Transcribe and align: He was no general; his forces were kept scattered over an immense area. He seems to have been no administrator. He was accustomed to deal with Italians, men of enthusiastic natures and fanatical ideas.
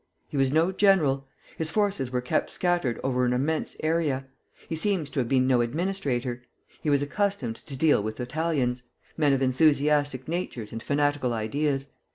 He 0.29 0.35
was 0.35 0.51
no 0.51 0.71
general; 0.71 1.27
his 1.59 1.69
forces 1.69 2.09
were 2.09 2.21
kept 2.21 2.49
scattered 2.49 2.99
over 3.03 3.23
an 3.23 3.33
immense 3.33 3.77
area. 3.83 4.25
He 4.67 4.75
seems 4.75 5.11
to 5.11 5.19
have 5.19 5.29
been 5.29 5.45
no 5.45 5.61
administrator. 5.61 6.41
He 6.81 6.89
was 6.89 7.03
accustomed 7.03 7.57
to 7.57 7.77
deal 7.77 8.01
with 8.01 8.19
Italians, 8.19 8.81
men 9.15 9.31
of 9.31 9.43
enthusiastic 9.43 10.27
natures 10.27 10.71
and 10.71 10.81
fanatical 10.81 11.33
ideas. 11.33 11.89